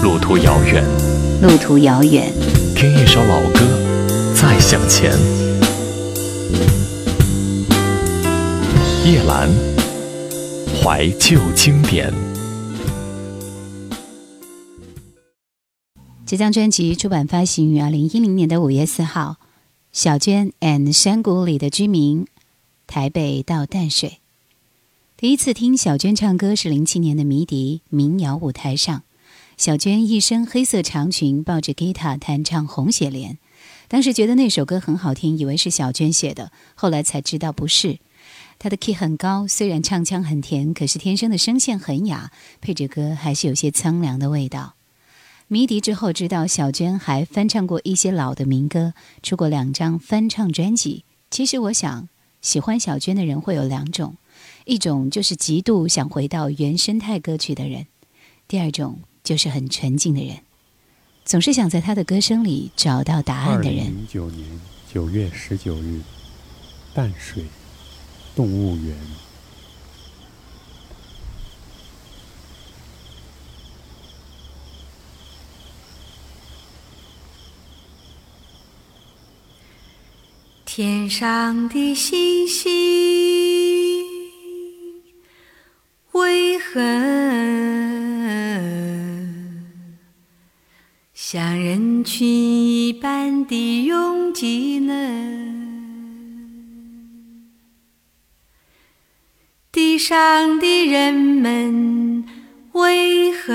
[0.00, 0.84] 路途遥远，
[1.42, 2.32] 路途遥远，
[2.76, 3.60] 听一首老歌，
[4.32, 5.12] 再向前。
[9.04, 9.50] 叶兰，
[10.80, 12.14] 怀旧经典。
[16.24, 19.36] 这张专辑出版发行于二零一零年的五月四号。
[19.90, 22.26] 小娟 and 山谷里的居民，
[22.86, 24.18] 台北到淡水。
[25.16, 29.02] 第一次听小娟唱歌是零七年的迷笛民谣舞台上，
[29.58, 33.32] 小娟一身黑色长裙，抱着吉他弹唱《红雪莲》。
[33.88, 37.98] 当时觉得那首歌很好听，以为是小娟写的，后来才知道不是。
[38.60, 44.76] 她的 key 很高，虽然唱腔很甜，可是天生的声线很哑，配着歌还是有些苍凉的味道。
[45.48, 48.94] 迷笛之后，知道小娟还翻唱过一些老的民歌，
[49.24, 51.04] 出过两张翻唱专辑。
[51.32, 52.08] 其实我想，
[52.40, 54.14] 喜欢小娟的人会有两种：
[54.66, 57.86] 一种就是极度想回到原生态歌曲的人；
[58.46, 60.38] 第二种就是很纯净的人，
[61.22, 63.88] 总是想在他的歌声里找到答案的人。
[63.88, 64.58] 零九年
[64.90, 66.00] 九月十九日，
[66.94, 67.44] 淡水
[68.34, 68.96] 动物园。
[80.64, 82.72] 天上的星星
[86.12, 86.80] 为何
[91.30, 94.94] 像人群一般的拥挤呢？
[99.70, 102.24] 地上的人们
[102.72, 103.52] 为何？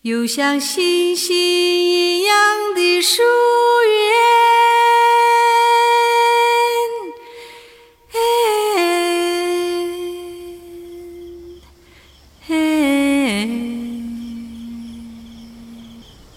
[0.00, 4.05] 又像星星一样的疏远。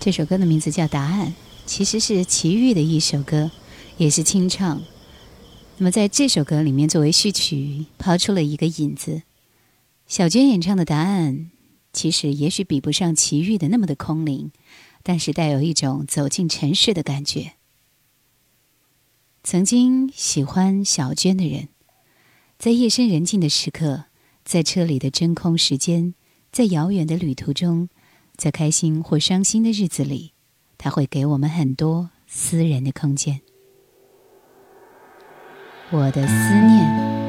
[0.10, 1.28] 这首歌的名字叫《答案》，
[1.68, 3.52] 其实是齐豫的一首歌，
[3.98, 4.82] 也是清唱。
[5.78, 9.22] 那么在这首歌里面，作为序曲，抛出了一个引子。
[10.08, 11.36] 小娟演唱的《答案》。
[11.94, 14.52] 其实也许比不上齐豫的那么的空灵，
[15.04, 17.52] 但是带有一种走进城市的感觉。
[19.44, 21.68] 曾经喜欢小娟的人，
[22.58, 24.06] 在夜深人静的时刻，
[24.44, 26.16] 在车里的真空时间，
[26.52, 27.90] 在遥远的旅途中，
[28.40, 30.32] 在开心或伤心的日子里，
[30.78, 33.42] 他会给我们很多私人的空间。
[35.92, 37.29] 我的思念。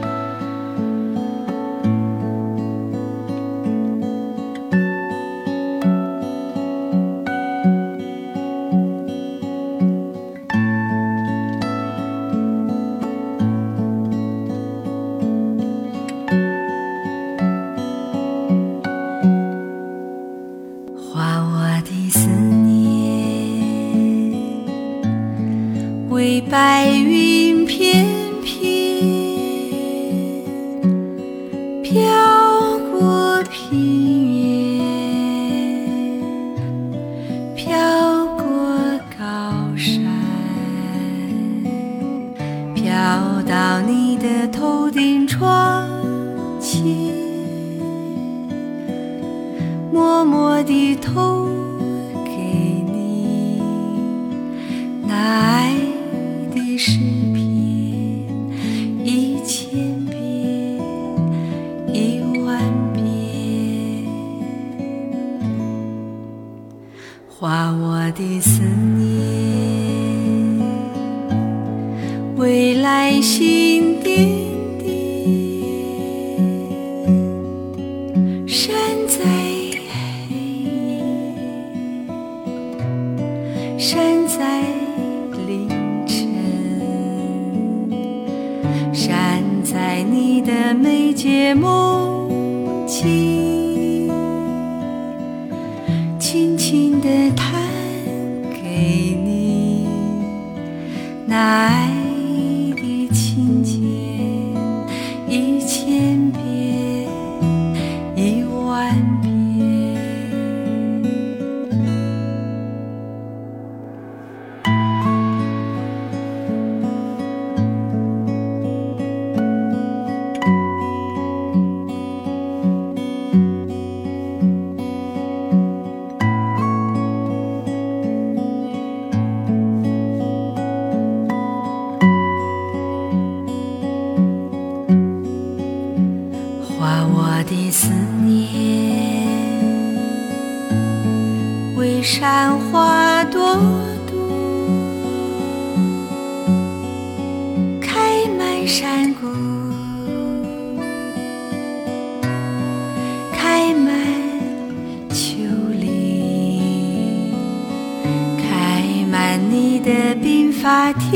[159.82, 161.10] 的鬓发庭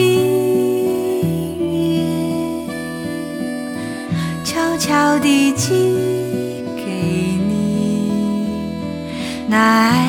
[1.61, 2.05] 院，
[4.45, 5.71] 悄悄地寄
[6.77, 6.83] 给
[7.49, 8.11] 你。
[9.49, 10.04] 那爱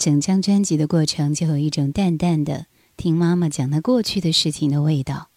[0.00, 2.64] 整张专辑的过程，就有一种淡淡的
[2.96, 5.28] 听妈妈讲她过去的事情的味道，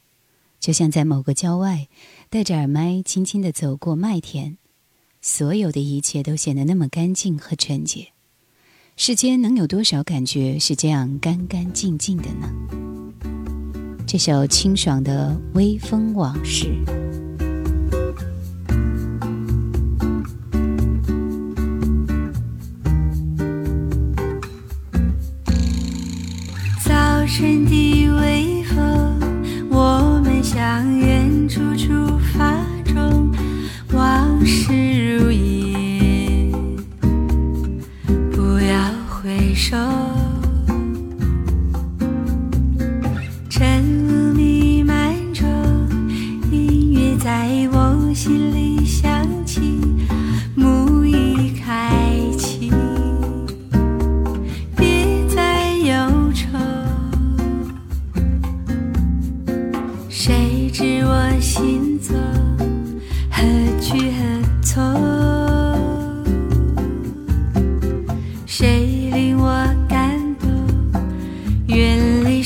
[0.58, 1.90] 就像在某个郊外，
[2.30, 4.58] 戴着耳麦，轻轻的走过麦田，
[5.22, 8.14] 所有的一切都显得那么干净和纯洁。
[8.96, 12.50] 世间能有多少感觉是这样干干净净的呢？
[14.08, 16.68] 这首清爽的《微风往事》。
[27.34, 27.93] 早晨的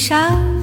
[0.08, 0.57] 上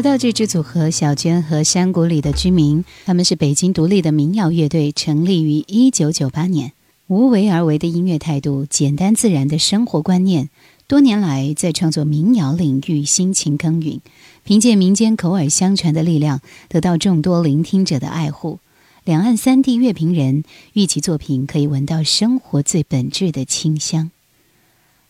[0.00, 6.72] 说到这支组合，小娟和山谷里的居民，他们是北京独立的民谣乐队，成立于一九九八年。
[7.08, 10.48] 无为而为的音乐态度，简单自然的生活观念，
[10.86, 14.00] 多年来在创作民谣领域辛勤耕耘，
[14.42, 16.40] 凭借民间口耳相传的力量，
[16.70, 18.58] 得到众多聆听者的爱护。
[19.04, 24.10] 两岸三地乐评人誉其作品可以闻到生活最本质的清香。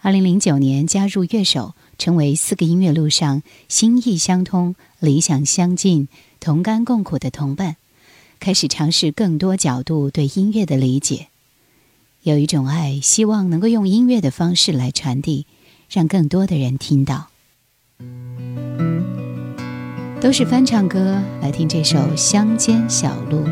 [0.02, 6.09] 二零零九年加入乐手，成为四个音乐路上心意相通、理想相近、
[6.40, 7.76] 同甘共苦的同伴，
[8.40, 11.26] 开始尝试更多角度对音乐的理解。
[12.23, 15.45] 有一种爱，希望能够用音乐的方式来传递，
[15.90, 17.28] 让更多的人听到。
[20.23, 23.45] 都是翻唱歌，来听这首《乡间小路》。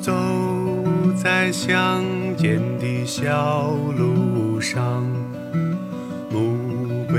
[0.00, 0.10] 走
[1.22, 2.02] 在乡
[2.38, 5.04] 间的小路上，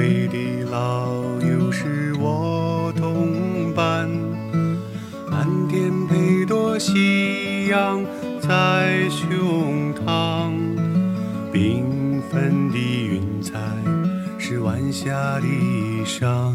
[0.06, 1.10] 暮归的老
[1.40, 4.08] 牛是我同伴，
[5.32, 8.06] 蓝天配朵夕阳
[8.40, 10.52] 在胸膛，
[11.52, 13.58] 缤纷的云彩
[14.38, 16.54] 是晚霞的衣裳。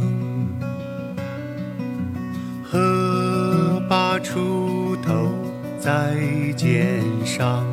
[2.63, 5.29] 荷把锄头
[5.77, 6.15] 在
[6.57, 7.67] 肩上，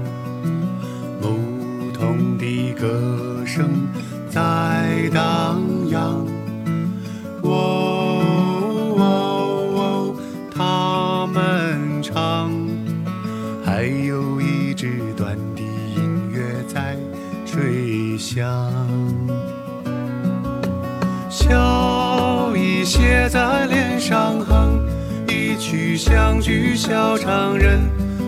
[26.48, 27.82] 相聚笑唱人，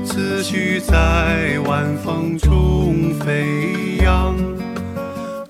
[0.03, 4.35] 思绪在晚风中飞扬。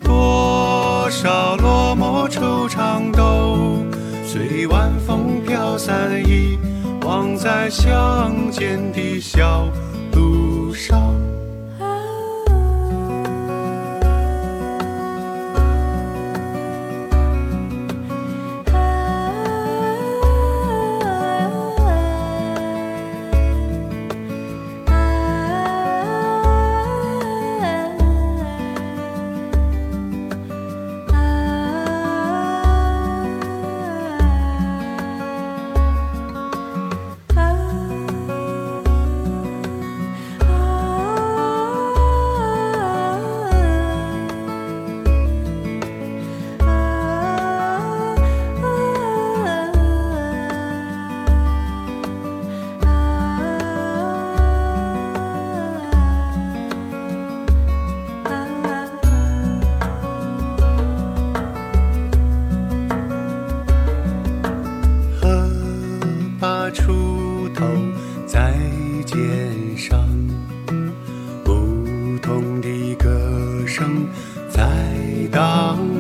[0.04, 3.84] 多少落寞惆怅都
[4.24, 6.60] 随晚风飘散，遗
[7.02, 9.68] 忘在乡间的小
[66.40, 67.66] 把锄头
[68.26, 68.54] 在
[69.06, 69.18] 肩
[69.76, 70.08] 上，
[71.44, 73.10] 不同的歌
[73.68, 74.08] 声
[74.50, 74.64] 在
[75.30, 75.99] 荡。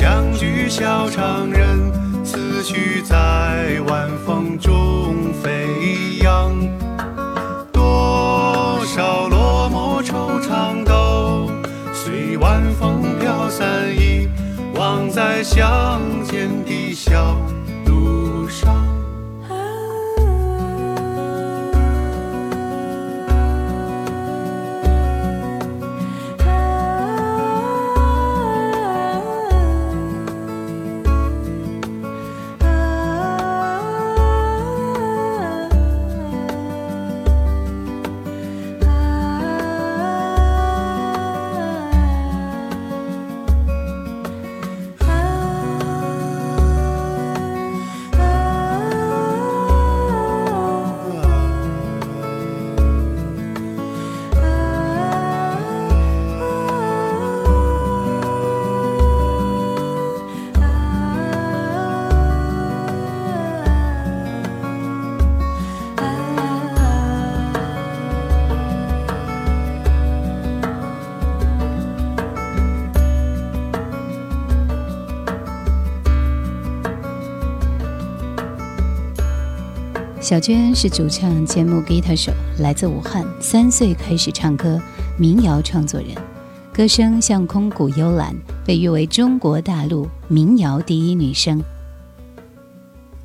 [0.00, 1.92] 相聚笑常人，
[2.24, 6.56] 思绪在晚风中飞扬。
[7.70, 11.50] 多少落寞惆怅都
[11.92, 14.26] 随晚风飘散，遗
[14.74, 17.36] 忘在乡间的小
[80.30, 84.80] 小娟是主唱兼木吉他手，来自武汉，三岁开始唱歌，
[85.18, 86.10] 民谣创作人，
[86.72, 88.32] 歌声像空谷幽兰，
[88.64, 91.60] 被誉为中国大陆民谣第一女声。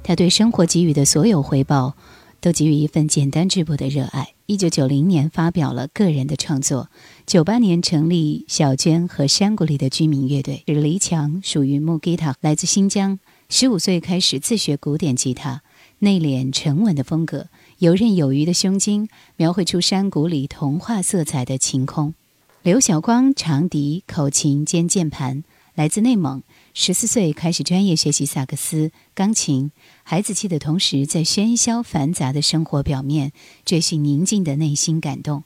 [0.02, 1.94] 她对生活给予的所有回报，
[2.41, 4.30] 都给予一份简单质朴的热爱。
[4.48, 6.89] 一九九零年发表了个人的创作，
[7.28, 10.63] 九八年成立小娟和山谷里的居民乐队。
[10.65, 15.62] 是黎强，属于木吉他，来自新疆，十五岁开始自学古典吉他。
[15.99, 17.47] 内敛沉稳的风格，
[17.79, 22.13] 游刃有余的胸襟，描绘出山谷里童话色彩的晴空。
[22.62, 29.71] 刘晓光长笛、口琴兼键盘，来自内蒙，十四岁开始专业学习萨克斯、钢琴。
[30.03, 33.31] 孩子气的同时，在喧嚣繁杂的生活表面，
[33.63, 35.43] 追寻宁静的内心感动。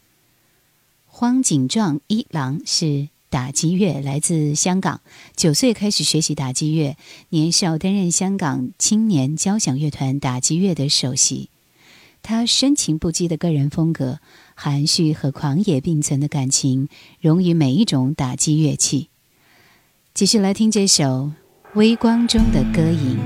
[1.05, 3.09] 荒井壮一郎是。
[3.29, 5.01] 打击乐来自香港，
[5.35, 6.97] 九岁开始学习打击乐，
[7.29, 11.49] 年少担任香港青年交响乐团打击乐的首席。
[12.21, 14.19] 他深情不羁的个人风格，
[14.55, 16.89] 含蓄和狂野并存的感情，
[17.21, 19.09] 融于每一种打击乐器。
[20.13, 21.03] 继续来听这首
[21.75, 23.17] 《微光中的歌吟》。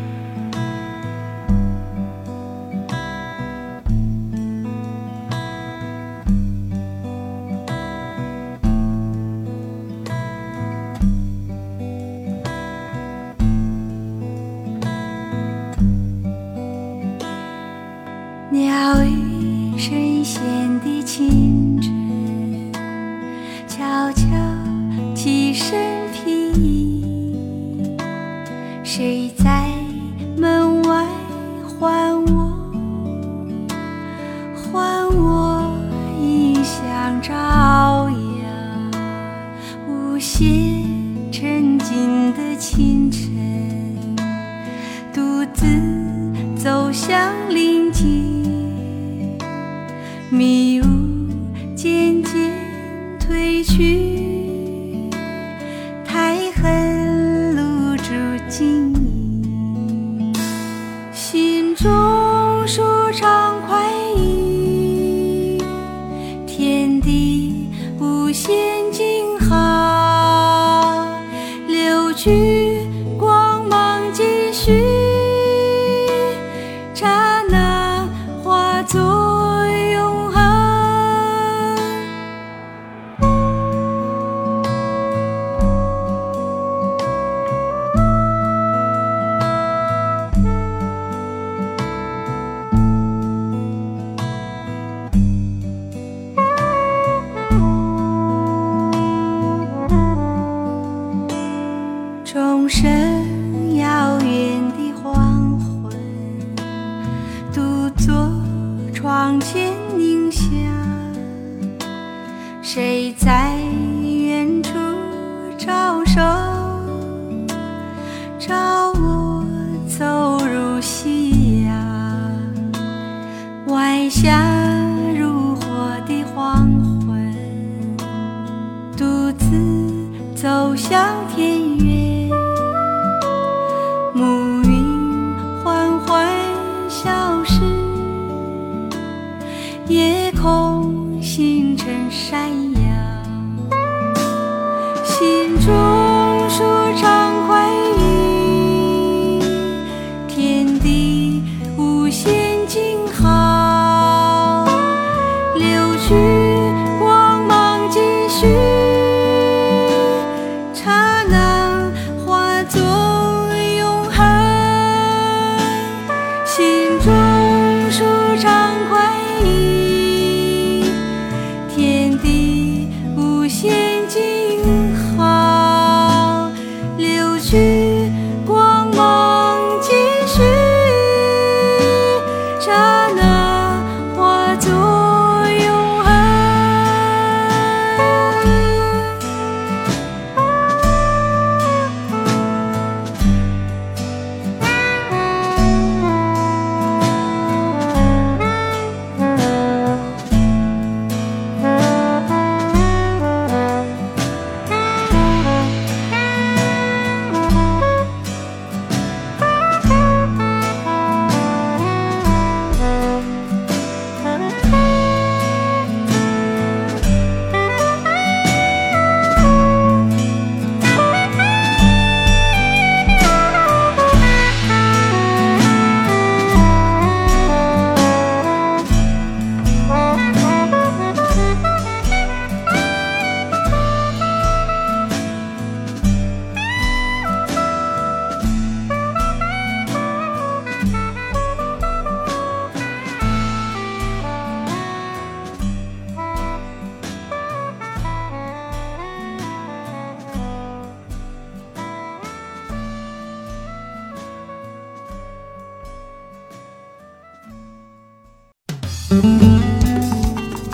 [136.94, 137.60] 消失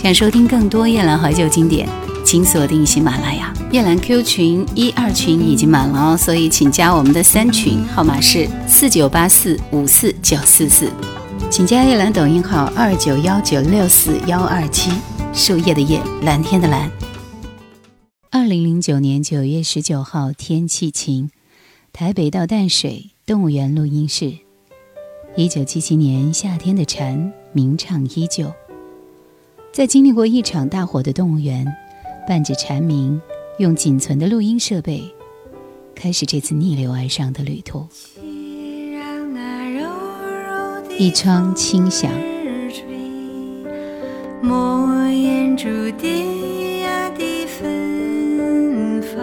[0.10, 1.88] 想收听更多夜兰怀旧经典，
[2.26, 3.54] 请锁定喜马拉雅。
[3.72, 10.91] 夜兰 Q 群一二群已经满了哦，所以请加我们的三群，号码是四九八四五四九四四。
[11.52, 14.89] 请加夜兰抖音号二九幺九六四幺二七，
[15.32, 16.89] 树叶的叶，蓝天的蓝。
[18.32, 21.30] 二零零九年九月十九号，天气晴，
[21.93, 24.34] 台北到淡水动物园录音室。
[25.36, 28.52] 一九七七年夏天的蝉鸣唱依旧，
[29.71, 31.65] 在经历过一场大火的动物园，
[32.27, 33.21] 伴着蝉鸣，
[33.60, 35.01] 用仅存的录音设备，
[35.95, 37.88] 开始这次逆流而上的旅途。
[40.97, 42.12] 一窗清响，
[44.41, 45.65] 莫言珠
[45.97, 49.17] 蝶呀的芬芳，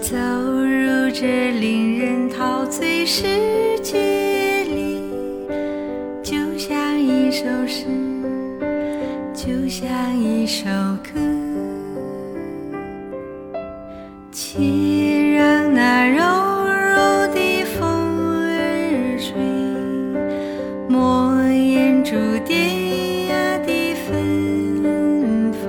[0.00, 3.24] 走入这令人陶醉世
[10.44, 10.66] 一首
[11.02, 11.08] 歌。
[14.30, 14.60] 且
[15.32, 17.80] 让那柔柔的风
[18.44, 19.40] 儿吹，
[20.86, 22.10] 莫言珠
[22.44, 25.64] 蝶呀的芬芳，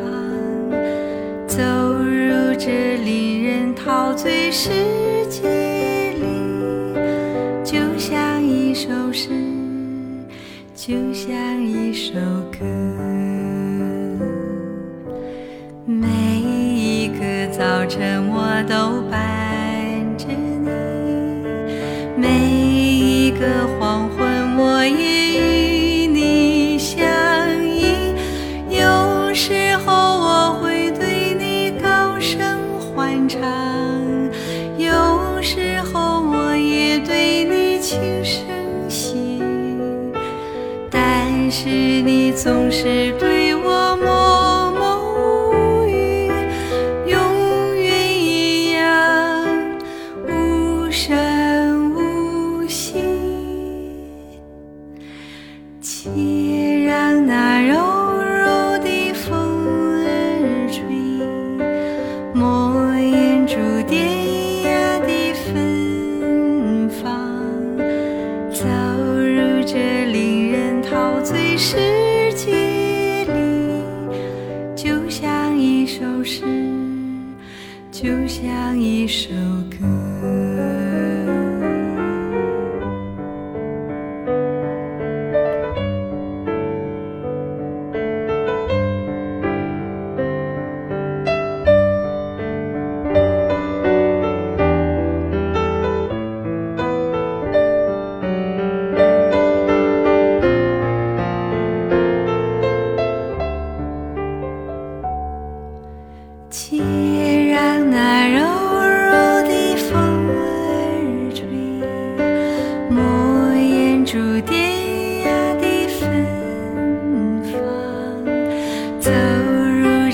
[1.48, 4.72] 走入这令人陶醉世
[5.30, 6.26] 界里，
[7.64, 9.30] 就像一首诗，
[10.76, 12.12] 就像一首
[12.52, 13.14] 歌。
[17.98, 19.18] 晨我都伴
[20.18, 20.70] 着你，
[22.18, 23.46] 每一个
[23.80, 27.08] 黄昏我也与你相
[27.66, 28.14] 依。
[28.70, 33.40] 有时候我会对你高声欢唱，
[34.78, 38.44] 有时候我也对你轻声
[38.90, 39.42] 细。
[40.92, 43.14] 但是你总是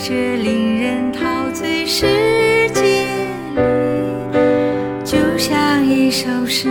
[0.03, 2.07] 这令人陶醉世
[2.71, 3.05] 界
[3.53, 3.61] 里，
[5.05, 6.67] 就像一首诗，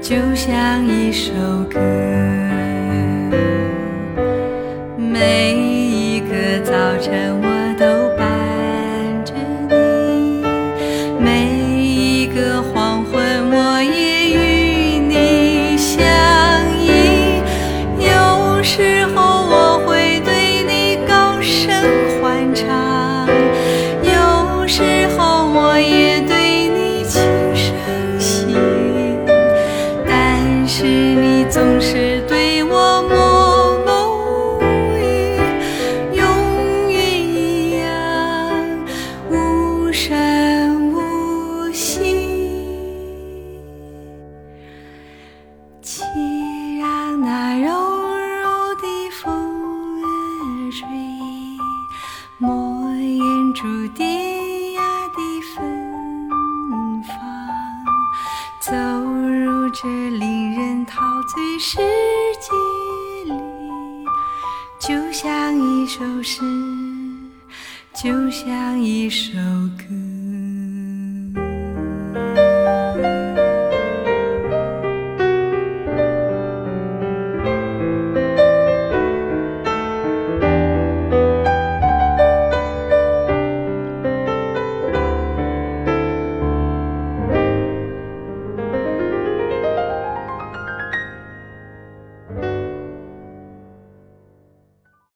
[0.00, 1.30] 就像一首
[1.70, 2.31] 歌。